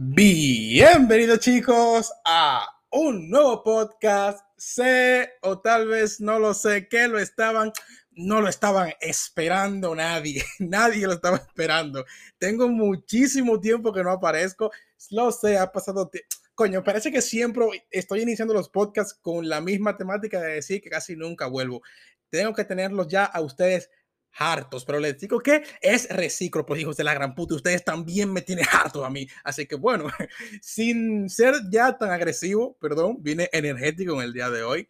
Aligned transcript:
Bienvenidos 0.00 1.40
chicos 1.40 2.12
a 2.24 2.64
un 2.92 3.28
nuevo 3.28 3.64
podcast. 3.64 4.38
Sé 4.56 5.28
o 5.42 5.58
tal 5.58 5.88
vez 5.88 6.20
no 6.20 6.38
lo 6.38 6.54
sé 6.54 6.86
que 6.86 7.08
lo 7.08 7.18
estaban, 7.18 7.72
no 8.12 8.40
lo 8.40 8.48
estaban 8.48 8.92
esperando 9.00 9.96
nadie. 9.96 10.44
Nadie 10.60 11.04
lo 11.04 11.14
estaba 11.14 11.38
esperando. 11.38 12.04
Tengo 12.38 12.68
muchísimo 12.68 13.58
tiempo 13.58 13.92
que 13.92 14.04
no 14.04 14.12
aparezco. 14.12 14.70
Lo 15.10 15.32
sé, 15.32 15.58
ha 15.58 15.72
pasado. 15.72 16.08
Coño, 16.54 16.84
parece 16.84 17.10
que 17.10 17.20
siempre 17.20 17.66
estoy 17.90 18.20
iniciando 18.20 18.54
los 18.54 18.68
podcasts 18.68 19.18
con 19.20 19.48
la 19.48 19.60
misma 19.60 19.96
temática 19.96 20.40
de 20.40 20.54
decir 20.54 20.80
que 20.80 20.90
casi 20.90 21.16
nunca 21.16 21.48
vuelvo. 21.48 21.82
Tengo 22.30 22.54
que 22.54 22.64
tenerlos 22.64 23.08
ya 23.08 23.24
a 23.24 23.40
ustedes 23.40 23.90
hartos, 24.32 24.84
pero 24.84 25.00
les 25.00 25.18
digo 25.18 25.40
que 25.40 25.62
es 25.80 26.08
recíproco, 26.08 26.76
hijos 26.76 26.96
de 26.96 27.04
la 27.04 27.14
gran 27.14 27.34
puta. 27.34 27.54
Ustedes 27.54 27.84
también 27.84 28.32
me 28.32 28.42
tienen 28.42 28.66
harto 28.72 29.04
a 29.04 29.10
mí. 29.10 29.26
Así 29.44 29.66
que 29.66 29.76
bueno, 29.76 30.06
sin 30.62 31.28
ser 31.28 31.54
ya 31.70 31.96
tan 31.96 32.10
agresivo, 32.10 32.76
perdón, 32.80 33.16
vine 33.20 33.48
energético 33.52 34.14
en 34.14 34.22
el 34.22 34.32
día 34.32 34.50
de 34.50 34.62
hoy. 34.62 34.88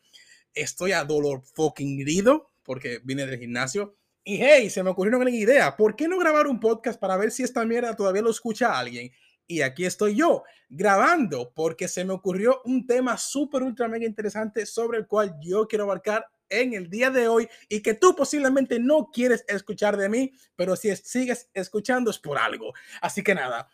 Estoy 0.54 0.92
a 0.92 1.04
dolor 1.04 1.42
fucking 1.54 2.00
herido 2.00 2.50
porque 2.62 3.00
vine 3.04 3.26
del 3.26 3.38
gimnasio. 3.38 3.96
Y 4.24 4.36
hey, 4.42 4.68
se 4.68 4.82
me 4.82 4.90
ocurrió 4.90 5.16
una 5.16 5.24
gran 5.24 5.34
idea. 5.34 5.74
¿Por 5.76 5.96
qué 5.96 6.06
no 6.06 6.18
grabar 6.18 6.46
un 6.46 6.60
podcast 6.60 7.00
para 7.00 7.16
ver 7.16 7.30
si 7.30 7.42
esta 7.42 7.64
mierda 7.64 7.96
todavía 7.96 8.20
lo 8.20 8.30
escucha 8.30 8.78
alguien? 8.78 9.10
Y 9.46 9.62
aquí 9.62 9.86
estoy 9.86 10.16
yo 10.16 10.42
grabando 10.68 11.50
porque 11.54 11.88
se 11.88 12.04
me 12.04 12.12
ocurrió 12.12 12.60
un 12.66 12.86
tema 12.86 13.16
súper, 13.16 13.62
ultra, 13.62 13.88
mega 13.88 14.04
interesante 14.04 14.66
sobre 14.66 14.98
el 14.98 15.06
cual 15.06 15.34
yo 15.40 15.66
quiero 15.66 15.84
abarcar 15.84 16.26
en 16.50 16.74
el 16.74 16.88
día 16.88 17.10
de 17.10 17.28
hoy 17.28 17.48
y 17.68 17.80
que 17.80 17.94
tú 17.94 18.14
posiblemente 18.14 18.78
no 18.78 19.10
quieres 19.12 19.44
escuchar 19.48 19.96
de 19.96 20.08
mí, 20.08 20.32
pero 20.56 20.76
si 20.76 20.94
sigues 20.96 21.50
escuchando 21.54 22.10
es 22.10 22.18
por 22.18 22.38
algo. 22.38 22.72
Así 23.00 23.22
que 23.22 23.34
nada, 23.34 23.68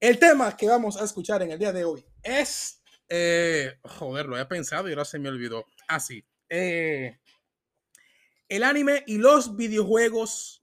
el 0.00 0.18
tema 0.18 0.56
que 0.56 0.66
vamos 0.66 1.00
a 1.00 1.04
escuchar 1.04 1.42
en 1.42 1.52
el 1.52 1.58
día 1.58 1.72
de 1.72 1.84
hoy 1.84 2.04
es, 2.22 2.82
eh, 3.08 3.78
joder, 3.82 4.26
lo 4.26 4.38
he 4.38 4.46
pensado 4.46 4.88
y 4.88 4.92
ahora 4.92 5.04
se 5.04 5.18
me 5.18 5.28
olvidó. 5.28 5.66
Así, 5.88 6.24
ah, 6.26 6.34
eh, 6.50 7.18
el 8.48 8.62
anime 8.62 9.02
y 9.06 9.18
los 9.18 9.56
videojuegos 9.56 10.62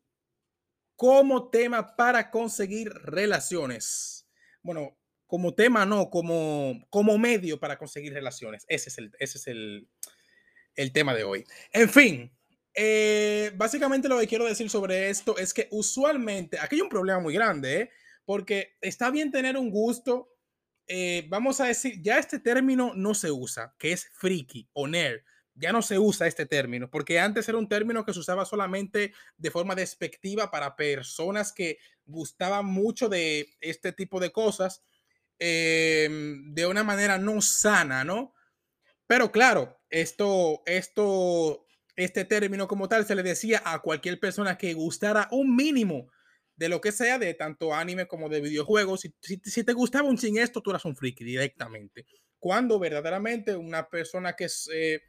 como 0.95 1.49
tema 1.49 1.95
para 1.95 2.29
conseguir 2.29 2.93
relaciones. 2.93 4.27
Bueno, 4.61 4.97
como 5.25 5.55
tema 5.55 5.85
no, 5.85 6.09
como, 6.09 6.85
como 6.89 7.17
medio 7.17 7.59
para 7.59 7.77
conseguir 7.77 8.13
relaciones. 8.13 8.65
Ese 8.67 8.89
es 8.89 8.97
el, 8.97 9.11
ese 9.17 9.37
es 9.39 9.47
el, 9.47 9.89
el 10.75 10.91
tema 10.91 11.13
de 11.13 11.23
hoy. 11.23 11.45
En 11.71 11.89
fin, 11.89 12.31
eh, 12.73 13.51
básicamente 13.55 14.07
lo 14.07 14.19
que 14.19 14.27
quiero 14.27 14.45
decir 14.45 14.69
sobre 14.69 15.09
esto 15.09 15.37
es 15.37 15.53
que 15.53 15.67
usualmente, 15.71 16.57
aquí 16.59 16.75
hay 16.75 16.81
un 16.81 16.89
problema 16.89 17.19
muy 17.19 17.33
grande, 17.33 17.81
¿eh? 17.81 17.91
porque 18.25 18.77
está 18.81 19.11
bien 19.11 19.31
tener 19.31 19.57
un 19.57 19.69
gusto, 19.71 20.29
eh, 20.87 21.25
vamos 21.29 21.59
a 21.59 21.65
decir, 21.65 22.01
ya 22.01 22.17
este 22.17 22.39
término 22.39 22.93
no 22.95 23.13
se 23.13 23.31
usa, 23.31 23.75
que 23.77 23.91
es 23.91 24.09
friki 24.13 24.69
o 24.73 24.87
nerd. 24.87 25.21
Ya 25.53 25.73
no 25.73 25.81
se 25.81 25.99
usa 25.99 26.27
este 26.27 26.45
término, 26.45 26.89
porque 26.89 27.19
antes 27.19 27.47
era 27.47 27.57
un 27.57 27.67
término 27.67 28.05
que 28.05 28.13
se 28.13 28.19
usaba 28.19 28.45
solamente 28.45 29.13
de 29.37 29.51
forma 29.51 29.75
despectiva 29.75 30.49
para 30.49 30.77
personas 30.77 31.51
que 31.51 31.77
gustaban 32.05 32.65
mucho 32.65 33.09
de 33.09 33.49
este 33.59 33.91
tipo 33.91 34.19
de 34.21 34.31
cosas 34.31 34.81
de 35.37 36.65
una 36.69 36.83
manera 36.83 37.17
no 37.17 37.41
sana, 37.41 38.03
¿no? 38.03 38.33
Pero 39.11 39.29
claro, 39.29 39.77
esto, 39.89 40.63
esto, 40.65 41.65
este 41.97 42.23
término 42.23 42.69
como 42.69 42.87
tal 42.87 43.05
se 43.05 43.13
le 43.13 43.23
decía 43.23 43.61
a 43.65 43.81
cualquier 43.81 44.21
persona 44.21 44.57
que 44.57 44.73
gustara 44.73 45.27
un 45.31 45.53
mínimo 45.53 46.07
de 46.55 46.69
lo 46.69 46.79
que 46.79 46.93
sea, 46.93 47.19
de 47.19 47.33
tanto 47.33 47.73
anime 47.73 48.07
como 48.07 48.29
de 48.29 48.39
videojuegos. 48.39 49.01
Si, 49.01 49.13
si, 49.43 49.63
te 49.65 49.73
gustaba 49.73 50.07
un 50.07 50.17
sin 50.17 50.37
esto, 50.37 50.61
tú 50.61 50.69
eras 50.69 50.85
un 50.85 50.95
friki 50.95 51.25
directamente. 51.25 52.05
Cuando 52.39 52.79
verdaderamente 52.79 53.53
una 53.57 53.89
persona 53.89 54.37
que 54.37 54.45
es 54.45 54.69
eh, 54.73 55.01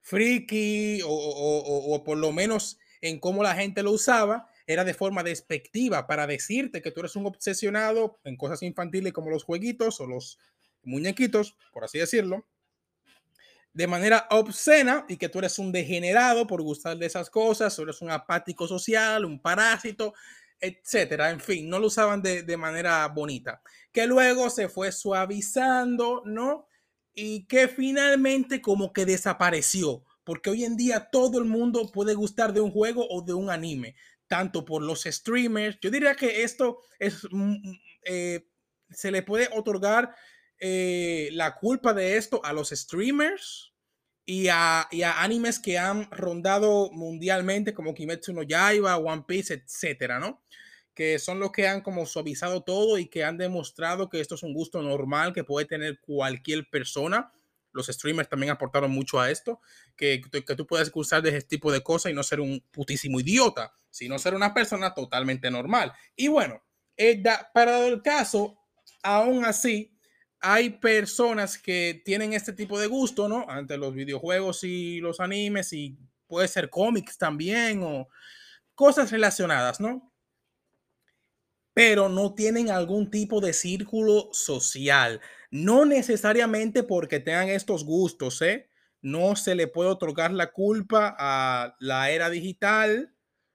friki 0.00 1.02
o, 1.02 1.08
o, 1.08 1.94
o, 1.94 2.02
por 2.02 2.18
lo 2.18 2.32
menos 2.32 2.80
en 3.00 3.20
cómo 3.20 3.44
la 3.44 3.54
gente 3.54 3.84
lo 3.84 3.92
usaba, 3.92 4.48
era 4.66 4.82
de 4.82 4.94
forma 4.94 5.22
despectiva 5.22 6.08
para 6.08 6.26
decirte 6.26 6.82
que 6.82 6.90
tú 6.90 7.02
eres 7.02 7.14
un 7.14 7.26
obsesionado 7.26 8.18
en 8.24 8.36
cosas 8.36 8.64
infantiles 8.64 9.12
como 9.12 9.30
los 9.30 9.44
jueguitos 9.44 10.00
o 10.00 10.08
los 10.08 10.40
muñequitos, 10.82 11.56
por 11.72 11.84
así 11.84 12.00
decirlo 12.00 12.48
de 13.78 13.86
manera 13.86 14.26
obscena 14.30 15.06
y 15.08 15.16
que 15.18 15.28
tú 15.28 15.38
eres 15.38 15.56
un 15.60 15.70
degenerado 15.70 16.48
por 16.48 16.62
gustar 16.62 16.98
de 16.98 17.06
esas 17.06 17.30
cosas, 17.30 17.76
tú 17.76 17.82
eres 17.82 18.02
un 18.02 18.10
apático 18.10 18.66
social, 18.66 19.24
un 19.24 19.40
parásito, 19.40 20.14
etcétera. 20.58 21.30
En 21.30 21.38
fin, 21.38 21.68
no 21.68 21.78
lo 21.78 21.86
usaban 21.86 22.20
de, 22.20 22.42
de 22.42 22.56
manera 22.56 23.06
bonita. 23.06 23.62
Que 23.92 24.08
luego 24.08 24.50
se 24.50 24.68
fue 24.68 24.90
suavizando, 24.90 26.22
¿no? 26.24 26.66
Y 27.14 27.46
que 27.46 27.68
finalmente 27.68 28.60
como 28.60 28.92
que 28.92 29.06
desapareció, 29.06 30.02
porque 30.24 30.50
hoy 30.50 30.64
en 30.64 30.76
día 30.76 31.08
todo 31.12 31.38
el 31.38 31.44
mundo 31.44 31.92
puede 31.92 32.14
gustar 32.14 32.52
de 32.52 32.60
un 32.60 32.72
juego 32.72 33.06
o 33.08 33.22
de 33.22 33.34
un 33.34 33.48
anime, 33.48 33.94
tanto 34.26 34.64
por 34.64 34.82
los 34.82 35.04
streamers. 35.04 35.78
Yo 35.80 35.92
diría 35.92 36.16
que 36.16 36.42
esto 36.42 36.80
es, 36.98 37.22
mm, 37.30 37.52
mm, 37.52 37.80
eh, 38.06 38.48
se 38.90 39.12
le 39.12 39.22
puede 39.22 39.48
otorgar 39.54 40.16
eh, 40.60 41.28
la 41.32 41.54
culpa 41.54 41.94
de 41.94 42.16
esto 42.16 42.44
a 42.44 42.52
los 42.52 42.70
streamers 42.70 43.72
y 44.24 44.48
a, 44.48 44.88
y 44.90 45.02
a, 45.02 45.22
animes 45.22 45.58
que 45.58 45.78
han 45.78 46.10
rondado 46.10 46.90
mundialmente 46.92 47.72
como 47.72 47.94
Kimetsu 47.94 48.32
no 48.32 48.42
Yaiba, 48.42 48.96
One 48.98 49.24
Piece, 49.26 49.54
etcétera, 49.54 50.18
¿no? 50.18 50.42
Que 50.94 51.18
son 51.18 51.38
los 51.38 51.52
que 51.52 51.68
han 51.68 51.80
como 51.80 52.04
suavizado 52.06 52.62
todo 52.62 52.98
y 52.98 53.06
que 53.06 53.24
han 53.24 53.38
demostrado 53.38 54.08
que 54.08 54.20
esto 54.20 54.34
es 54.34 54.42
un 54.42 54.52
gusto 54.52 54.82
normal 54.82 55.32
que 55.32 55.44
puede 55.44 55.66
tener 55.66 56.00
cualquier 56.00 56.68
persona. 56.68 57.32
Los 57.72 57.86
streamers 57.86 58.28
también 58.28 58.50
aportaron 58.50 58.90
mucho 58.90 59.20
a 59.20 59.30
esto, 59.30 59.60
que, 59.96 60.20
que 60.20 60.56
tú 60.56 60.66
puedes 60.66 60.90
gustar 60.90 61.22
de 61.22 61.30
ese 61.30 61.42
tipo 61.42 61.70
de 61.70 61.82
cosas 61.82 62.10
y 62.10 62.14
no 62.14 62.22
ser 62.22 62.40
un 62.40 62.60
putísimo 62.72 63.20
idiota, 63.20 63.72
sino 63.90 64.18
ser 64.18 64.34
una 64.34 64.52
persona 64.52 64.92
totalmente 64.92 65.50
normal. 65.50 65.92
Y 66.16 66.28
bueno, 66.28 66.62
eh, 66.96 67.22
para 67.54 67.86
el 67.86 68.02
caso, 68.02 68.58
aún 69.02 69.44
así, 69.44 69.97
hay 70.40 70.70
personas 70.70 71.58
que 71.58 72.00
tienen 72.04 72.32
este 72.32 72.52
tipo 72.52 72.78
de 72.78 72.86
gusto, 72.86 73.28
¿no? 73.28 73.46
Ante 73.48 73.76
los 73.76 73.94
videojuegos 73.94 74.64
y 74.64 75.00
los 75.00 75.20
animes 75.20 75.72
y 75.72 75.98
puede 76.26 76.48
ser 76.48 76.70
cómics 76.70 77.18
también 77.18 77.82
o 77.82 78.08
cosas 78.74 79.10
relacionadas, 79.10 79.80
¿no? 79.80 80.12
Pero 81.74 82.08
no 82.08 82.34
tienen 82.34 82.70
algún 82.70 83.10
tipo 83.10 83.40
de 83.40 83.52
círculo 83.52 84.28
social. 84.32 85.20
No 85.50 85.84
necesariamente 85.84 86.82
porque 86.82 87.20
tengan 87.20 87.48
estos 87.48 87.84
gustos, 87.84 88.42
¿eh? 88.42 88.68
No 89.00 89.36
se 89.36 89.54
le 89.54 89.68
puede 89.68 89.90
otorgar 89.90 90.32
la 90.32 90.52
culpa 90.52 91.14
a 91.18 91.76
la 91.78 92.10
era 92.10 92.30
digital 92.30 93.14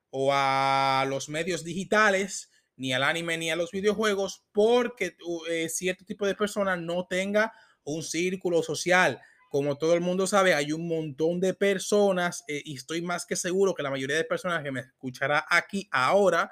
o 0.09 0.31
a 0.33 1.05
los 1.09 1.27
medios 1.27 1.63
digitales 1.63 2.52
ni 2.75 2.93
al 2.93 3.03
anime 3.03 3.37
ni 3.37 3.51
a 3.51 3.55
los 3.55 3.71
videojuegos 3.71 4.43
porque 4.51 5.15
eh, 5.49 5.69
cierto 5.69 6.05
tipo 6.05 6.25
de 6.25 6.35
persona 6.35 6.75
no 6.75 7.05
tenga 7.07 7.53
un 7.83 8.03
círculo 8.03 8.63
social. 8.63 9.19
Como 9.49 9.77
todo 9.77 9.93
el 9.93 10.01
mundo 10.01 10.25
sabe, 10.25 10.55
hay 10.55 10.71
un 10.71 10.87
montón 10.87 11.39
de 11.39 11.53
personas 11.53 12.43
eh, 12.47 12.61
y 12.65 12.75
estoy 12.75 13.01
más 13.01 13.25
que 13.25 13.35
seguro 13.35 13.75
que 13.75 13.83
la 13.83 13.91
mayoría 13.91 14.17
de 14.17 14.23
personas 14.23 14.63
que 14.63 14.71
me 14.71 14.79
escuchará 14.79 15.45
aquí 15.49 15.87
ahora 15.91 16.51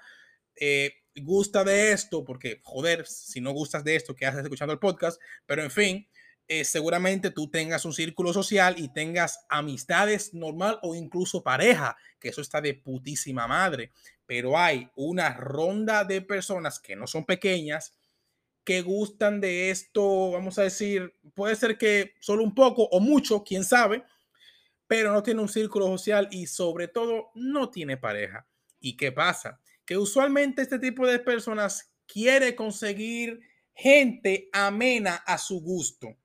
eh, 0.56 0.94
gusta 1.16 1.64
de 1.64 1.92
esto, 1.92 2.24
porque 2.24 2.62
joder, 2.64 3.06
si 3.08 3.42
no 3.42 3.52
gustas 3.52 3.84
de 3.84 3.96
esto, 3.96 4.16
¿qué 4.16 4.26
haces 4.26 4.44
escuchando 4.44 4.74
el 4.74 4.80
podcast? 4.80 5.20
Pero 5.46 5.64
en 5.64 5.72
fin, 5.72 6.08
seguramente 6.64 7.32
tú 7.32 7.50
tengas 7.50 7.86
un 7.86 7.94
círculo 7.94 8.34
social 8.34 8.76
y 8.78 8.92
tengas 8.92 9.46
amistades 9.50 10.34
normal 10.34 10.80
o 10.82 10.96
incluso 10.96 11.44
pareja, 11.44 11.96
que 12.20 12.30
eso 12.30 12.42
está 12.42 12.62
de 12.62 12.74
putísima 12.74 13.48
madre 13.48 13.92
pero 14.32 14.58
hay 14.58 14.90
una 14.96 15.34
ronda 15.34 16.06
de 16.06 16.22
personas 16.22 16.80
que 16.80 16.96
no 16.96 17.06
son 17.06 17.26
pequeñas 17.26 17.94
que 18.64 18.82
gustan 18.82 19.42
de 19.42 19.72
esto, 19.72 20.32
vamos 20.32 20.58
a 20.58 20.64
decir, 20.64 21.14
puede 21.36 21.54
ser 21.58 21.78
que 21.78 22.14
solo 22.22 22.42
un 22.42 22.56
poco 22.56 22.84
o 22.84 23.02
mucho, 23.02 23.44
quién 23.44 23.66
sabe, 23.66 24.06
pero 24.88 25.12
no 25.12 25.22
tiene 25.22 25.42
un 25.42 25.50
círculo 25.50 25.88
social 25.88 26.30
y 26.32 26.48
sobre 26.48 26.88
todo 26.88 27.32
no 27.36 27.70
tiene 27.72 27.98
pareja. 27.98 28.48
¿Y 28.80 28.96
qué 28.96 29.12
pasa? 29.12 29.60
Que 29.84 29.98
usualmente 29.98 30.62
este 30.62 30.80
tipo 30.80 31.06
de 31.06 31.20
personas 31.20 31.94
quiere 32.08 32.56
conseguir 32.56 33.42
gente 33.74 34.48
amena 34.54 35.16
a 35.28 35.38
su 35.38 35.60
gusto. 35.60 36.16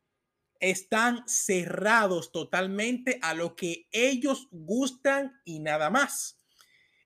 Están 0.60 1.24
cerrados 1.26 2.32
totalmente 2.32 3.18
a 3.22 3.34
lo 3.34 3.56
que 3.56 3.88
ellos 3.92 4.48
gustan 4.50 5.40
y 5.44 5.60
nada 5.60 5.90
más. 5.90 6.40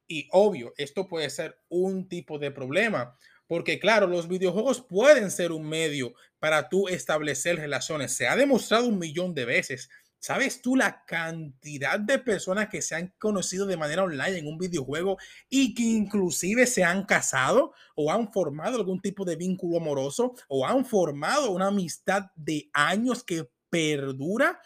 Y 0.06 0.28
obvio, 0.32 0.74
esto 0.76 1.06
puede 1.06 1.30
ser 1.30 1.58
un 1.68 2.08
tipo 2.08 2.38
de 2.38 2.50
problema, 2.50 3.16
porque 3.46 3.78
claro, 3.78 4.06
los 4.06 4.28
videojuegos 4.28 4.80
pueden 4.80 5.30
ser 5.30 5.52
un 5.52 5.68
medio 5.68 6.14
para 6.38 6.68
tú 6.68 6.88
establecer 6.88 7.56
relaciones. 7.56 8.16
Se 8.16 8.26
ha 8.26 8.34
demostrado 8.34 8.86
un 8.86 8.98
millón 8.98 9.34
de 9.34 9.44
veces 9.44 9.88
¿Sabes 10.20 10.60
tú 10.60 10.76
la 10.76 11.02
cantidad 11.06 11.98
de 11.98 12.18
personas 12.18 12.68
que 12.68 12.82
se 12.82 12.94
han 12.94 13.14
conocido 13.18 13.64
de 13.64 13.78
manera 13.78 14.04
online 14.04 14.36
en 14.36 14.46
un 14.46 14.58
videojuego 14.58 15.16
y 15.48 15.74
que 15.74 15.82
inclusive 15.82 16.66
se 16.66 16.84
han 16.84 17.06
casado 17.06 17.72
o 17.94 18.12
han 18.12 18.30
formado 18.30 18.76
algún 18.76 19.00
tipo 19.00 19.24
de 19.24 19.36
vínculo 19.36 19.78
amoroso 19.78 20.34
o 20.48 20.66
han 20.66 20.84
formado 20.84 21.50
una 21.50 21.68
amistad 21.68 22.26
de 22.36 22.68
años 22.74 23.24
que 23.24 23.50
perdura? 23.70 24.60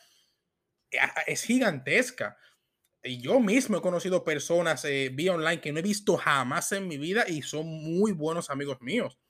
Es 1.24 1.44
gigantesca. 1.44 2.36
Y 3.04 3.20
yo 3.20 3.38
mismo 3.38 3.76
he 3.76 3.82
conocido 3.82 4.24
personas 4.24 4.84
eh, 4.84 5.10
vía 5.12 5.34
online 5.34 5.60
que 5.60 5.70
no 5.70 5.78
he 5.78 5.82
visto 5.82 6.16
jamás 6.16 6.72
en 6.72 6.88
mi 6.88 6.98
vida 6.98 7.28
y 7.28 7.42
son 7.42 7.66
muy 7.66 8.10
buenos 8.10 8.50
amigos 8.50 8.78
míos. 8.80 9.20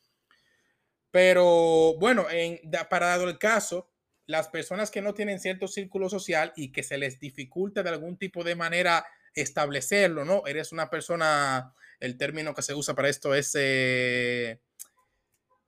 Pero 1.11 1.99
bueno, 1.99 2.27
en, 2.31 2.59
para 2.89 3.09
dado 3.09 3.29
el 3.29 3.39
caso, 3.39 3.94
las 4.27 4.49
personas 4.49 4.91
que 4.91 5.03
no 5.03 5.15
tienen 5.15 5.41
cierto 5.41 5.69
círculo 5.69 6.09
social 6.09 6.53
y 6.57 6.73
que 6.73 6.83
se 6.83 6.99
les 6.99 7.19
dificulta 7.21 7.83
de 7.83 7.91
algún 7.91 8.17
tipo 8.17 8.45
de 8.45 8.57
manera 8.57 9.07
establecerlo, 9.35 10.25
¿no? 10.25 10.47
Eres 10.47 10.73
una 10.73 10.91
persona, 10.91 11.75
el 12.01 12.17
término 12.17 12.55
que 12.55 12.63
se 12.63 12.75
usa 12.75 12.95
para 12.95 13.09
esto 13.09 13.35
es 13.35 13.53
eh, 13.55 14.61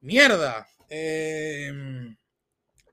mierda. 0.01 0.69
Eh, 0.89 1.73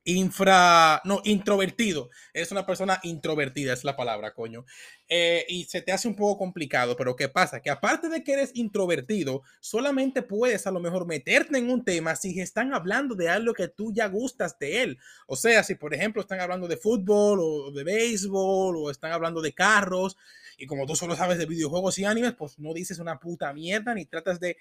infra, 0.05 1.01
no, 1.05 1.21
introvertido. 1.23 2.09
Es 2.33 2.51
una 2.51 2.65
persona 2.65 2.99
introvertida, 3.03 3.73
es 3.73 3.83
la 3.83 3.95
palabra, 3.95 4.33
coño. 4.33 4.65
Eh, 5.07 5.45
y 5.47 5.65
se 5.65 5.81
te 5.81 5.91
hace 5.91 6.07
un 6.07 6.15
poco 6.15 6.37
complicado, 6.37 6.95
pero 6.95 7.15
¿qué 7.15 7.29
pasa? 7.29 7.61
Que 7.61 7.69
aparte 7.69 8.09
de 8.09 8.23
que 8.23 8.33
eres 8.33 8.51
introvertido, 8.53 9.43
solamente 9.59 10.21
puedes 10.21 10.67
a 10.67 10.71
lo 10.71 10.79
mejor 10.79 11.05
meterte 11.05 11.57
en 11.57 11.69
un 11.69 11.83
tema 11.83 12.15
si 12.15 12.39
están 12.39 12.73
hablando 12.73 13.15
de 13.15 13.29
algo 13.29 13.53
que 13.53 13.67
tú 13.67 13.93
ya 13.93 14.07
gustas 14.07 14.57
de 14.59 14.83
él. 14.83 14.99
O 15.27 15.35
sea, 15.35 15.63
si 15.63 15.75
por 15.75 15.93
ejemplo 15.93 16.21
están 16.21 16.39
hablando 16.39 16.67
de 16.67 16.77
fútbol 16.77 17.39
o 17.41 17.71
de 17.71 17.83
béisbol 17.83 18.75
o 18.77 18.91
están 18.91 19.11
hablando 19.11 19.41
de 19.41 19.53
carros. 19.53 20.17
Y 20.57 20.67
como 20.67 20.85
tú 20.85 20.95
solo 20.95 21.15
sabes 21.15 21.37
de 21.37 21.45
videojuegos 21.45 21.97
y 21.97 22.05
animes, 22.05 22.33
pues 22.33 22.59
no 22.59 22.73
dices 22.73 22.99
una 22.99 23.19
puta 23.19 23.51
mierda 23.53 23.93
ni 23.93 24.05
tratas 24.05 24.39
de 24.39 24.57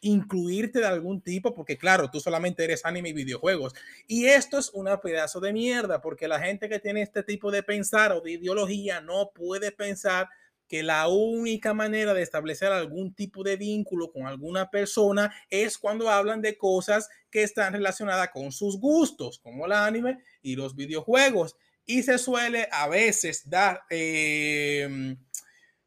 incluirte 0.00 0.80
de 0.80 0.86
algún 0.86 1.20
tipo, 1.20 1.54
porque 1.54 1.78
claro, 1.78 2.10
tú 2.10 2.20
solamente 2.20 2.64
eres 2.64 2.84
anime 2.84 3.10
y 3.10 3.12
videojuegos. 3.12 3.74
Y 4.06 4.26
esto 4.26 4.58
es 4.58 4.70
una 4.72 5.00
pedazo 5.00 5.40
de 5.40 5.52
mierda, 5.52 6.00
porque 6.00 6.28
la 6.28 6.40
gente 6.40 6.68
que 6.68 6.78
tiene 6.78 7.02
este 7.02 7.22
tipo 7.22 7.50
de 7.50 7.62
pensar 7.62 8.12
o 8.12 8.20
de 8.20 8.32
ideología 8.32 9.00
no 9.00 9.30
puede 9.34 9.72
pensar 9.72 10.28
que 10.68 10.82
la 10.82 11.08
única 11.08 11.74
manera 11.74 12.12
de 12.12 12.22
establecer 12.22 12.72
algún 12.72 13.14
tipo 13.14 13.42
de 13.44 13.56
vínculo 13.56 14.10
con 14.10 14.26
alguna 14.26 14.70
persona 14.70 15.32
es 15.48 15.78
cuando 15.78 16.10
hablan 16.10 16.42
de 16.42 16.58
cosas 16.58 17.08
que 17.30 17.42
están 17.42 17.72
relacionadas 17.72 18.30
con 18.32 18.50
sus 18.52 18.78
gustos, 18.78 19.38
como 19.38 19.66
el 19.66 19.72
anime 19.72 20.18
y 20.42 20.56
los 20.56 20.74
videojuegos. 20.74 21.56
Y 21.84 22.02
se 22.02 22.18
suele 22.18 22.68
a 22.72 22.88
veces 22.88 23.48
dar, 23.48 23.82
em, 23.90 25.16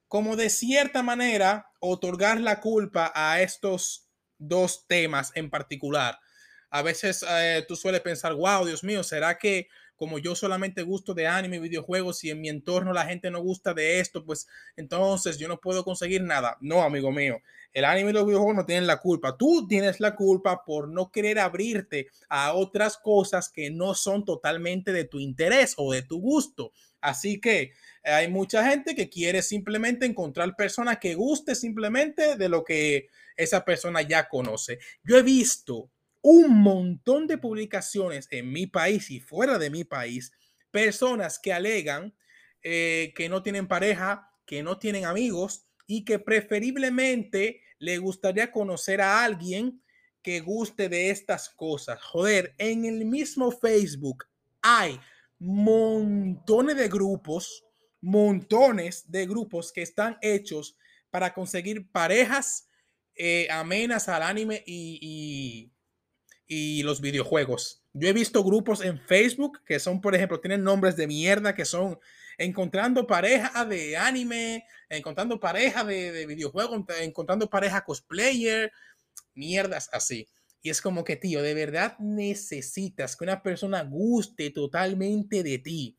como 0.10 0.36
de 0.36 0.50
cierta 0.50 1.04
manera, 1.04 1.72
otorgar 1.80 2.42
la 2.42 2.60
culpa 2.60 3.14
a 3.16 3.42
estos 3.42 4.10
dos 4.40 4.86
temas 4.88 5.32
en 5.36 5.50
particular. 5.50 6.20
A 6.72 6.82
veces 6.82 7.24
eh, 7.30 7.64
tú 7.68 7.76
sueles 7.76 8.02
pensar, 8.02 8.34
wow, 8.34 8.66
Dios 8.66 8.84
mío, 8.84 9.04
¿será 9.04 9.38
que 9.38 9.68
como 9.96 10.18
yo 10.18 10.34
solamente 10.34 10.82
gusto 10.82 11.14
de 11.14 11.28
anime 11.28 11.58
y 11.58 11.60
videojuegos 11.60 12.24
y 12.24 12.32
en 12.32 12.40
mi 12.40 12.48
entorno 12.48 12.94
la 12.94 13.06
gente 13.06 13.30
no 13.30 13.42
gusta 13.42 13.74
de 13.74 14.00
esto, 14.00 14.26
pues 14.26 14.48
entonces 14.78 15.38
yo 15.38 15.48
no 15.48 15.60
puedo 15.60 15.84
conseguir 15.84 16.24
nada? 16.24 16.58
No, 16.62 16.82
amigo 16.82 17.12
mío, 17.12 17.42
el 17.74 17.86
anime 17.86 18.12
y 18.12 18.14
los 18.14 18.26
videojuegos 18.26 18.56
no 18.56 18.66
tienen 18.66 18.88
la 18.88 19.02
culpa. 19.02 19.38
Tú 19.38 19.68
tienes 19.68 20.00
la 20.00 20.16
culpa 20.16 20.64
por 20.64 20.88
no 20.88 21.12
querer 21.12 21.38
abrirte 21.38 22.08
a 22.30 22.54
otras 22.54 22.98
cosas 22.98 23.50
que 23.50 23.70
no 23.72 23.94
son 23.94 24.26
totalmente 24.26 24.92
de 24.94 25.04
tu 25.04 25.20
interés 25.20 25.76
o 25.78 25.92
de 25.92 26.02
tu 26.02 26.20
gusto. 26.22 26.72
Así 27.02 27.40
que 27.40 27.74
hay 28.04 28.28
mucha 28.28 28.70
gente 28.70 28.96
que 28.96 29.10
quiere 29.10 29.42
simplemente 29.42 30.06
encontrar 30.06 30.56
personas 30.56 31.00
que 31.00 31.16
guste 31.16 31.56
simplemente 31.56 32.36
de 32.36 32.50
lo 32.50 32.64
que 32.64 33.10
esa 33.36 33.64
persona 33.64 34.02
ya 34.02 34.28
conoce. 34.28 34.80
Yo 35.04 35.18
he 35.18 35.24
visto 35.24 35.92
un 36.22 36.62
montón 36.62 37.28
de 37.28 37.38
publicaciones 37.38 38.28
en 38.32 38.52
mi 38.52 38.68
país 38.68 39.10
y 39.10 39.20
fuera 39.20 39.58
de 39.58 39.70
mi 39.70 39.86
país, 39.86 40.32
personas 40.72 41.40
que 41.40 41.54
alegan 41.54 42.14
eh, 42.62 43.14
que 43.16 43.30
no 43.30 43.42
tienen 43.42 43.70
pareja, 43.70 44.34
que 44.46 44.64
no 44.64 44.78
tienen 44.80 45.06
amigos 45.06 45.66
y 45.88 46.04
que 46.04 46.20
preferiblemente 46.20 47.62
le 47.80 47.98
gustaría 48.00 48.52
conocer 48.52 49.00
a 49.00 49.24
alguien 49.24 49.82
que 50.22 50.42
guste 50.42 50.90
de 50.90 51.10
estas 51.10 51.50
cosas. 51.50 52.02
Joder, 52.02 52.54
en 52.58 52.84
el 52.84 53.06
mismo 53.06 53.52
Facebook 53.52 54.26
hay 54.62 55.00
montones 55.40 56.76
de 56.76 56.90
grupos, 56.90 57.64
montones 58.02 59.10
de 59.10 59.26
grupos 59.26 59.72
que 59.72 59.82
están 59.82 60.18
hechos 60.22 60.78
para 61.10 61.34
conseguir 61.34 61.90
parejas 61.92 62.68
eh, 63.16 63.48
amenas 63.50 64.08
al 64.10 64.24
anime 64.24 64.64
y, 64.66 65.72
y, 66.48 66.84
los 66.84 67.02
videojuegos. 67.02 67.84
Yo 67.94 68.08
he 68.08 68.14
visto 68.14 68.44
grupos 68.44 68.82
en 68.82 69.00
Facebook 69.00 69.62
que 69.66 69.80
son, 69.80 70.02
por 70.02 70.16
ejemplo, 70.16 70.40
tienen 70.40 70.64
nombres 70.64 70.96
de 70.96 71.08
mierda 71.08 71.54
que 71.54 71.66
son 71.66 72.00
encontrando 72.38 73.06
pareja 73.06 73.66
de 73.66 73.98
anime, 73.98 74.66
encontrando 74.90 75.40
pareja 75.40 75.84
de, 75.84 76.12
de 76.12 76.26
videojuegos, 76.26 76.82
encontrando 77.02 77.50
pareja 77.50 77.84
cosplayer, 77.84 78.72
mierdas 79.34 79.90
así. 79.92 80.28
Y 80.62 80.70
es 80.70 80.82
como 80.82 81.04
que, 81.04 81.16
tío, 81.16 81.42
de 81.42 81.54
verdad 81.54 81.98
necesitas 82.00 83.16
que 83.16 83.24
una 83.24 83.42
persona 83.42 83.84
guste 83.84 84.50
totalmente 84.50 85.44
de 85.44 85.58
ti. 85.60 85.98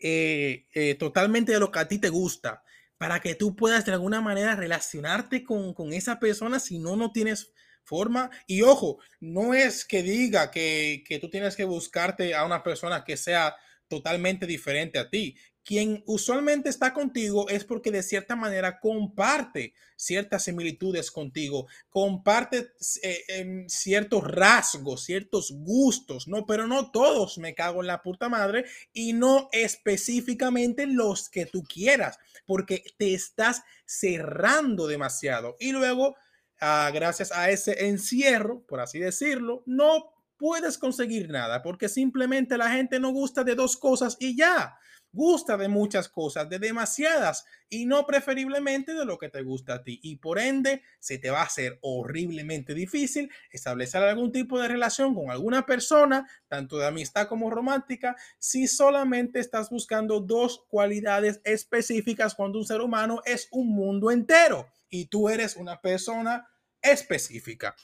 Eh, 0.00 0.66
eh, 0.74 0.94
totalmente 0.94 1.50
de 1.52 1.58
lo 1.58 1.72
que 1.72 1.80
a 1.80 1.88
ti 1.88 1.98
te 1.98 2.08
gusta 2.08 2.62
para 2.98 3.18
que 3.20 3.34
tú 3.34 3.56
puedas 3.56 3.84
de 3.84 3.92
alguna 3.92 4.20
manera 4.20 4.54
relacionarte 4.54 5.42
con, 5.42 5.74
esa 5.92 6.20
persona 6.20 6.60
si 6.60 6.78
no, 6.78 6.96
no 6.96 7.12
tienes 7.12 7.52
forma. 7.84 8.30
Y 8.46 8.62
ojo, 8.62 8.98
no 9.20 9.54
es 9.54 9.84
que 9.84 10.02
diga 10.02 10.50
que, 10.50 11.02
que 11.06 11.18
tú 11.18 11.30
tienes 11.30 11.56
que 11.56 11.64
buscarte 11.64 12.34
a 12.34 12.44
una 12.44 12.62
persona 12.62 13.04
que 13.04 13.16
sea 13.16 13.56
totalmente 13.88 14.46
diferente 14.46 14.98
a 14.98 15.08
ti 15.08 15.36
quien 15.68 16.02
usualmente 16.06 16.70
está 16.70 16.94
contigo 16.94 17.46
es 17.50 17.62
porque 17.62 17.90
de 17.90 18.02
cierta 18.02 18.34
manera 18.34 18.80
comparte 18.80 19.74
ciertas 19.96 20.44
similitudes 20.44 21.10
contigo, 21.10 21.66
comparte 21.90 22.70
eh, 23.02 23.66
ciertos 23.68 24.24
rasgos, 24.24 25.04
ciertos 25.04 25.52
gustos, 25.52 26.26
¿no? 26.26 26.46
Pero 26.46 26.66
no 26.66 26.90
todos 26.90 27.36
me 27.36 27.54
cago 27.54 27.82
en 27.82 27.88
la 27.88 28.00
puta 28.00 28.30
madre 28.30 28.64
y 28.94 29.12
no 29.12 29.50
específicamente 29.52 30.86
los 30.86 31.28
que 31.28 31.44
tú 31.44 31.62
quieras, 31.64 32.18
porque 32.46 32.82
te 32.96 33.12
estás 33.12 33.62
cerrando 33.84 34.86
demasiado. 34.86 35.54
Y 35.60 35.72
luego, 35.72 36.16
ah, 36.62 36.90
gracias 36.94 37.30
a 37.30 37.50
ese 37.50 37.88
encierro, 37.88 38.64
por 38.66 38.80
así 38.80 39.00
decirlo, 39.00 39.64
no 39.66 40.14
puedes 40.38 40.78
conseguir 40.78 41.28
nada, 41.28 41.62
porque 41.62 41.90
simplemente 41.90 42.56
la 42.56 42.70
gente 42.70 42.98
no 42.98 43.10
gusta 43.10 43.44
de 43.44 43.54
dos 43.54 43.76
cosas 43.76 44.16
y 44.18 44.34
ya 44.34 44.78
gusta 45.12 45.56
de 45.56 45.68
muchas 45.68 46.08
cosas, 46.08 46.48
de 46.48 46.58
demasiadas, 46.58 47.44
y 47.70 47.86
no 47.86 48.06
preferiblemente 48.06 48.94
de 48.94 49.04
lo 49.04 49.18
que 49.18 49.28
te 49.28 49.42
gusta 49.42 49.74
a 49.74 49.82
ti. 49.82 50.00
Y 50.02 50.16
por 50.16 50.38
ende, 50.38 50.82
se 51.00 51.18
te 51.18 51.30
va 51.30 51.40
a 51.40 51.44
hacer 51.44 51.78
horriblemente 51.82 52.74
difícil 52.74 53.30
establecer 53.50 54.02
algún 54.02 54.32
tipo 54.32 54.58
de 54.58 54.68
relación 54.68 55.14
con 55.14 55.30
alguna 55.30 55.66
persona, 55.66 56.28
tanto 56.48 56.78
de 56.78 56.86
amistad 56.86 57.28
como 57.28 57.50
romántica, 57.50 58.16
si 58.38 58.66
solamente 58.66 59.40
estás 59.40 59.70
buscando 59.70 60.20
dos 60.20 60.64
cualidades 60.68 61.40
específicas 61.44 62.34
cuando 62.34 62.58
un 62.58 62.66
ser 62.66 62.80
humano 62.80 63.20
es 63.24 63.48
un 63.50 63.68
mundo 63.68 64.10
entero 64.10 64.68
y 64.90 65.06
tú 65.06 65.28
eres 65.28 65.56
una 65.56 65.80
persona 65.80 66.48
específica. 66.80 67.76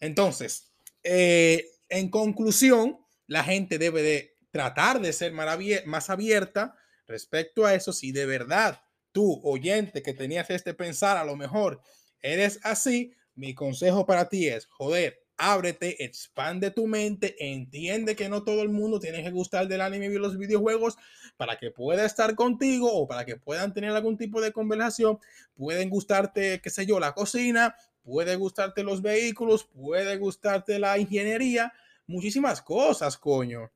Entonces, 0.00 0.70
eh, 1.02 1.70
en 1.88 2.10
conclusión, 2.10 2.98
la 3.26 3.44
gente 3.44 3.78
debe 3.78 4.02
de 4.02 4.35
tratar 4.56 5.02
de 5.02 5.12
ser 5.12 5.32
más 5.34 6.08
abierta 6.08 6.74
respecto 7.06 7.66
a 7.66 7.74
eso. 7.74 7.92
Si 7.92 8.10
de 8.10 8.24
verdad 8.24 8.80
tú, 9.12 9.38
oyente, 9.44 10.02
que 10.02 10.14
tenías 10.14 10.48
este 10.48 10.72
pensar, 10.72 11.18
a 11.18 11.24
lo 11.24 11.36
mejor 11.36 11.82
eres 12.22 12.58
así, 12.62 13.12
mi 13.34 13.54
consejo 13.54 14.06
para 14.06 14.30
ti 14.30 14.48
es, 14.48 14.64
joder, 14.64 15.20
ábrete, 15.36 16.02
expande 16.02 16.70
tu 16.70 16.86
mente, 16.86 17.36
entiende 17.38 18.16
que 18.16 18.30
no 18.30 18.44
todo 18.44 18.62
el 18.62 18.70
mundo 18.70 18.98
tiene 18.98 19.22
que 19.22 19.30
gustar 19.30 19.68
del 19.68 19.82
anime 19.82 20.06
y 20.06 20.14
los 20.14 20.38
videojuegos 20.38 20.96
para 21.36 21.58
que 21.58 21.70
pueda 21.70 22.06
estar 22.06 22.34
contigo 22.34 22.90
o 22.90 23.06
para 23.06 23.26
que 23.26 23.36
puedan 23.36 23.74
tener 23.74 23.90
algún 23.90 24.16
tipo 24.16 24.40
de 24.40 24.52
conversación. 24.52 25.18
Pueden 25.54 25.90
gustarte, 25.90 26.62
qué 26.62 26.70
sé 26.70 26.86
yo, 26.86 26.98
la 26.98 27.12
cocina, 27.12 27.76
puede 28.02 28.36
gustarte 28.36 28.82
los 28.82 29.02
vehículos, 29.02 29.64
puede 29.64 30.16
gustarte 30.16 30.78
la 30.78 30.96
ingeniería, 30.96 31.74
muchísimas 32.06 32.62
cosas, 32.62 33.18
coño 33.18 33.70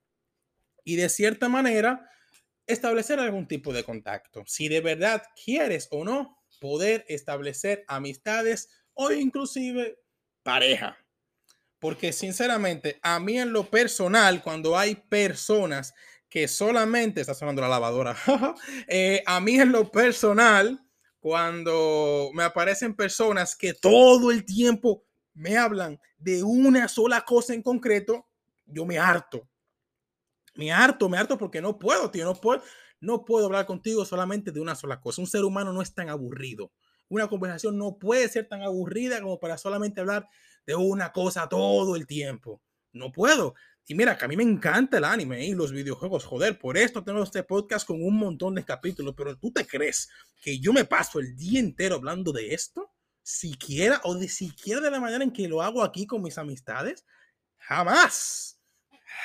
y 0.85 0.97
de 0.97 1.09
cierta 1.09 1.49
manera 1.49 2.09
establecer 2.67 3.19
algún 3.19 3.47
tipo 3.47 3.73
de 3.73 3.85
contacto. 3.85 4.45
Si 4.47 4.69
de 4.69 4.81
verdad 4.81 5.23
quieres 5.45 5.89
o 5.91 6.05
no 6.05 6.39
poder 6.61 7.05
establecer 7.09 7.85
amistades 7.89 8.69
o 8.95 9.11
inclusive 9.11 9.99
pareja. 10.43 10.97
Porque 11.79 12.13
sinceramente, 12.13 12.99
a 13.03 13.19
mí 13.19 13.39
en 13.39 13.53
lo 13.53 13.71
personal, 13.71 14.43
cuando 14.43 14.77
hay 14.77 14.95
personas 14.95 15.95
que 16.31 16.47
solamente 16.47 17.21
está 17.21 17.35
sonando 17.35 17.61
la 17.61 17.69
lavadora. 17.69 18.17
Eh, 18.87 19.23
a 19.27 19.41
mí 19.41 19.61
en 19.61 19.73
lo 19.73 19.91
personal, 19.91 20.81
cuando 21.19 22.31
me 22.35 22.45
aparecen 22.45 22.95
personas 22.95 23.55
que 23.57 23.75
todo 23.75 24.31
el 24.31 24.45
tiempo 24.45 25.05
me 25.35 25.57
hablan 25.57 26.01
de 26.19 26.43
una 26.43 26.89
sola 26.89 27.25
cosa 27.25 27.53
en 27.53 27.63
concreto, 27.63 28.27
yo 28.67 28.87
me 28.87 28.99
harto. 28.99 29.49
Me 30.55 30.73
harto, 30.73 31.09
me 31.09 31.19
harto 31.19 31.39
porque 31.39 31.61
no 31.61 31.79
puedo, 31.79 32.11
tío, 32.11 32.25
no 32.25 32.35
puedo, 32.35 32.63
no 33.01 33.25
puedo 33.25 33.47
hablar 33.47 33.67
contigo 33.67 34.05
solamente 34.05 34.53
de 34.53 34.61
una 34.61 34.75
sola 34.75 35.01
cosa. 35.01 35.23
Un 35.23 35.29
ser 35.29 35.45
humano 35.45 35.73
no 35.73 35.83
es 35.83 35.95
tan 35.95 36.09
aburrido. 36.09 36.73
Una 37.09 37.29
conversación 37.29 37.77
no 37.77 37.99
puede 37.99 38.29
ser 38.29 38.49
tan 38.49 38.63
aburrida 38.63 39.21
como 39.21 39.41
para 39.41 39.59
solamente 39.59 40.01
hablar 40.01 40.29
de 40.67 40.77
una 40.77 41.13
cosa 41.13 41.49
todo 41.49 41.97
el 41.97 42.07
tiempo. 42.07 42.63
No 42.93 43.11
puedo. 43.11 43.55
Y 43.87 43.95
mira, 43.95 44.17
que 44.17 44.25
a 44.25 44.29
mí 44.29 44.37
me 44.37 44.45
encanta 44.45 44.99
el 44.99 45.05
anime 45.05 45.45
y 45.45 45.53
los 45.53 45.73
videojuegos, 45.73 46.25
joder, 46.25 46.59
por 46.59 46.77
esto 46.77 47.03
tengo 47.03 47.25
este 47.25 47.43
podcast 47.43 47.85
con 47.85 48.01
un 48.01 48.17
montón 48.17 48.55
de 48.55 48.65
capítulos, 48.65 49.15
pero 49.17 49.37
¿tú 49.37 49.51
te 49.51 49.67
crees 49.67 50.09
que 50.41 50.61
yo 50.61 50.73
me 50.73 50.85
paso 50.85 51.19
el 51.19 51.35
día 51.37 51.59
entero 51.59 51.97
hablando 51.97 52.31
de 52.31 52.55
esto? 52.55 52.93
Siquiera 53.23 54.01
o 54.05 54.15
de 54.15 54.29
siquiera 54.29 54.81
de 54.81 54.93
la 54.93 55.01
manera 55.01 55.25
en 55.25 55.33
que 55.33 55.49
lo 55.49 55.61
hago 55.61 55.83
aquí 55.83 56.07
con 56.07 56.23
mis 56.23 56.39
amistades? 56.39 57.05
Jamás, 57.59 58.60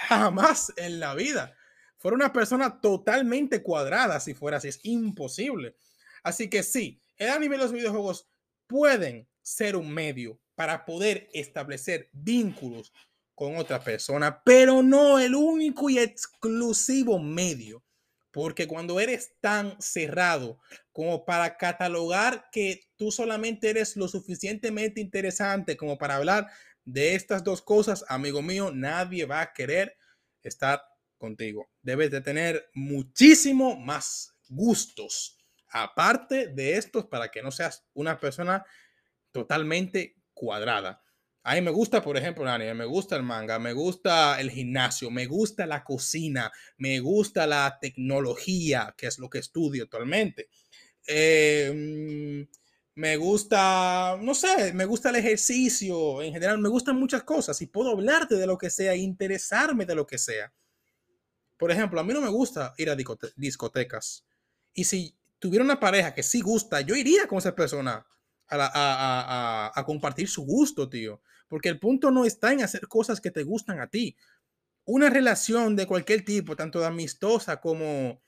jamás 0.08 0.72
en 0.78 1.00
la 1.00 1.16
vida. 1.16 1.56
Fuera 1.98 2.16
una 2.16 2.34
persona 2.34 2.80
totalmente 2.82 3.64
cuadrada 3.64 4.20
si 4.20 4.34
fuera 4.34 4.58
así, 4.58 4.68
es 4.68 4.80
imposible. 4.84 5.76
Así 6.24 6.50
que 6.50 6.64
sí, 6.64 7.02
el 7.18 7.30
anime 7.30 7.56
y 7.56 7.60
los 7.60 7.72
videojuegos 7.72 8.30
pueden 8.68 9.28
ser 9.42 9.76
un 9.76 9.92
medio 9.92 10.40
para 10.56 10.86
poder 10.86 11.30
establecer 11.34 12.10
vínculos 12.14 12.92
con 13.36 13.58
otra 13.58 13.84
persona, 13.84 14.42
pero 14.44 14.82
no 14.82 15.20
el 15.20 15.36
único 15.36 15.90
y 15.90 16.00
exclusivo 16.00 17.20
medio. 17.20 17.84
Porque 18.32 18.68
cuando 18.68 19.00
eres 19.00 19.34
tan 19.40 19.80
cerrado 19.82 20.60
como 20.92 21.24
para 21.24 21.58
catalogar 21.58 22.50
que 22.52 22.82
tú 22.98 23.12
solamente 23.12 23.70
eres 23.70 23.96
lo 23.96 24.08
suficientemente 24.08 25.00
interesante 25.00 25.78
como 25.78 25.98
para 25.98 26.16
hablar 26.16 26.48
de 26.86 27.16
estas 27.16 27.44
dos 27.44 27.62
cosas, 27.62 28.06
amigo 28.08 28.42
mío, 28.42 28.72
nadie 28.74 29.26
va 29.26 29.42
a 29.42 29.54
querer 29.54 29.98
estar 30.44 30.82
contigo. 31.18 31.70
Debes 31.82 32.12
de 32.12 32.22
tener 32.22 32.70
muchísimo 32.74 33.76
más 33.76 34.36
gustos 34.48 35.38
aparte 35.70 36.48
de 36.48 36.78
estos 36.78 37.06
para 37.08 37.30
que 37.30 37.42
no 37.44 37.52
seas 37.52 37.86
una 37.94 38.20
persona 38.20 38.64
totalmente 39.32 40.16
cuadrada. 40.34 41.02
A 41.44 41.54
mí 41.54 41.62
me 41.62 41.72
gusta, 41.72 42.02
por 42.02 42.18
ejemplo, 42.18 42.44
el 42.44 42.50
anime, 42.50 42.74
me 42.74 42.86
gusta 42.86 43.16
el 43.16 43.24
manga, 43.24 43.60
me 43.60 43.74
gusta 43.74 44.40
el 44.40 44.50
gimnasio, 44.50 45.12
me 45.12 45.28
gusta 45.28 45.68
la 45.68 45.84
cocina, 45.84 46.52
me 46.78 47.00
gusta 47.00 47.46
la 47.46 47.78
tecnología, 47.80 48.96
que 48.98 49.08
es 49.08 49.20
lo 49.20 49.30
que 49.30 49.40
estudio 49.40 49.84
actualmente. 49.84 50.50
Em, 51.06 52.48
me 52.96 53.18
gusta, 53.18 54.18
no 54.22 54.34
sé, 54.34 54.74
me 54.74 54.86
gusta 54.86 55.10
el 55.10 55.18
ejercicio 55.18 56.22
en 56.22 56.32
general, 56.32 56.60
me 56.60 56.70
gustan 56.70 56.98
muchas 56.98 57.24
cosas 57.24 57.62
y 57.62 57.68
puedo 57.68 57.92
hablarte 57.92 58.36
de 58.36 58.48
lo 58.48 58.58
que 58.58 58.70
sea, 58.70 58.96
interesarme 58.96 59.86
de 59.86 59.96
lo 59.96 60.08
que 60.08 60.18
sea. 60.18 60.54
Por 61.58 61.72
ejemplo, 61.72 62.00
a 62.00 62.04
mí 62.06 62.14
no 62.14 62.22
me 62.22 62.30
gusta 62.30 62.74
ir 62.78 62.90
a 62.90 62.96
discotecas. 63.36 64.26
Y 64.74 64.86
si 64.86 65.18
tuviera 65.40 65.64
una 65.64 65.80
pareja 65.80 66.14
que 66.14 66.24
sí 66.24 66.40
gusta, 66.40 66.82
yo 66.82 66.96
iría 66.96 67.28
con 67.28 67.38
esa 67.38 67.54
persona 67.54 68.08
a, 68.48 69.72
a 69.76 69.86
compartir 69.86 70.30
su 70.30 70.46
gusto, 70.46 70.90
tío. 70.90 71.22
Porque 71.48 71.70
el 71.70 71.80
punto 71.80 72.12
no 72.12 72.26
está 72.26 72.54
en 72.54 72.64
hacer 72.64 72.88
cosas 72.88 73.20
que 73.20 73.32
te 73.32 73.44
gustan 73.44 73.80
a 73.80 73.90
ti. 73.90 74.16
Una 74.86 75.10
relación 75.10 75.76
de 75.76 75.88
cualquier 75.88 76.24
tipo, 76.24 76.56
tanto 76.56 76.80
de 76.80 76.88
amistosa 76.88 77.60
como, 77.60 78.22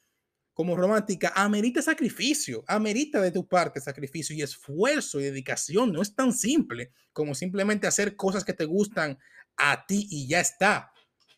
como 0.58 0.76
romántica, 0.76 1.32
amerita 1.36 1.84
sacrificio, 1.84 2.64
amerita 2.66 3.22
de 3.22 3.30
tu 3.30 3.48
parte 3.48 3.80
sacrificio 3.80 4.36
y 4.36 4.42
esfuerzo 4.42 5.20
y 5.20 5.26
dedicación. 5.26 5.92
No 5.92 6.02
es 6.02 6.16
tan 6.16 6.34
simple 6.34 6.90
como 7.14 7.36
simplemente 7.36 7.86
hacer 7.86 8.16
cosas 8.16 8.44
que 8.44 8.54
te 8.54 8.66
gustan 8.66 9.20
a 9.56 9.86
ti 9.86 10.08
y 10.10 10.28
ya 10.28 10.40
está 10.40 10.92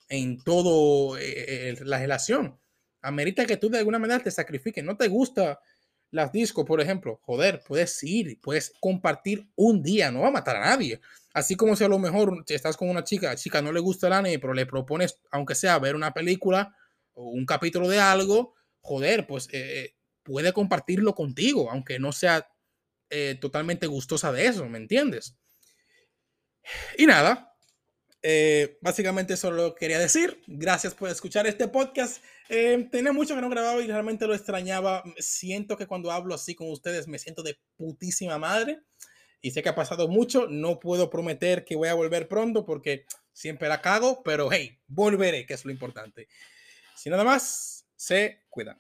en 0.07 0.41
todo 0.41 1.17
eh, 1.17 1.75
la 1.81 1.99
relación. 1.99 2.57
Amerita 3.01 3.45
que 3.45 3.57
tú 3.57 3.69
de 3.69 3.79
alguna 3.79 3.99
manera 3.99 4.23
te 4.23 4.31
sacrifiques. 4.31 4.85
No 4.85 4.95
te 4.95 5.09
gusta 5.09 5.59
las 6.11 6.31
discos, 6.31 6.63
por 6.63 6.79
ejemplo, 6.79 7.19
joder, 7.21 7.61
puedes 7.67 8.01
ir, 8.03 8.39
puedes 8.39 8.71
compartir 8.79 9.49
un 9.57 9.83
día, 9.83 10.11
no 10.11 10.21
va 10.21 10.29
a 10.29 10.31
matar 10.31 10.55
a 10.55 10.61
nadie. 10.61 11.01
Así 11.33 11.57
como 11.57 11.75
si 11.75 11.83
a 11.83 11.89
lo 11.89 11.99
mejor 11.99 12.45
estás 12.47 12.77
con 12.77 12.89
una 12.89 13.03
chica, 13.03 13.35
chica 13.35 13.61
no 13.61 13.73
le 13.73 13.81
gusta 13.81 14.07
el 14.07 14.13
anime, 14.13 14.39
pero 14.39 14.53
le 14.53 14.65
propones, 14.65 15.19
aunque 15.29 15.55
sea 15.55 15.77
ver 15.77 15.97
una 15.97 16.13
película 16.13 16.73
o 17.15 17.31
un 17.31 17.45
capítulo 17.45 17.89
de 17.89 17.99
algo, 17.99 18.55
joder, 18.81 19.27
pues 19.27 19.47
eh, 19.51 19.79
eh, 19.79 19.95
puede 20.23 20.53
compartirlo 20.53 21.15
contigo, 21.15 21.69
aunque 21.71 21.99
no 21.99 22.11
sea 22.11 22.49
eh, 23.09 23.37
totalmente 23.39 23.87
gustosa 23.87 24.31
de 24.31 24.45
eso, 24.47 24.65
¿me 24.67 24.77
entiendes? 24.77 25.35
Y 26.97 27.05
nada, 27.05 27.49
eh, 28.21 28.77
básicamente 28.81 29.33
eso 29.33 29.51
lo 29.51 29.75
quería 29.75 29.99
decir. 29.99 30.41
Gracias 30.47 30.93
por 30.93 31.09
escuchar 31.09 31.47
este 31.47 31.67
podcast. 31.67 32.23
Eh, 32.49 32.87
tenía 32.91 33.13
mucho 33.13 33.35
que 33.35 33.41
no 33.41 33.49
grababa 33.49 33.81
y 33.81 33.87
realmente 33.87 34.27
lo 34.27 34.35
extrañaba. 34.35 35.03
Siento 35.17 35.77
que 35.77 35.87
cuando 35.87 36.11
hablo 36.11 36.35
así 36.35 36.55
con 36.55 36.69
ustedes 36.69 37.07
me 37.07 37.19
siento 37.19 37.43
de 37.43 37.57
putísima 37.77 38.37
madre. 38.37 38.81
Y 39.41 39.51
sé 39.51 39.63
que 39.63 39.69
ha 39.69 39.75
pasado 39.75 40.09
mucho. 40.09 40.47
No 40.47 40.79
puedo 40.79 41.09
prometer 41.09 41.63
que 41.63 41.77
voy 41.77 41.87
a 41.87 41.93
volver 41.93 42.27
pronto 42.27 42.65
porque 42.65 43.05
siempre 43.31 43.69
la 43.69 43.81
cago. 43.81 44.21
Pero 44.23 44.51
hey, 44.51 44.79
volveré, 44.87 45.45
que 45.45 45.53
es 45.53 45.63
lo 45.63 45.71
importante. 45.71 46.27
Sin 46.95 47.11
nada 47.11 47.23
más, 47.23 47.78
se 47.99 48.39
cuidan. 48.49 48.79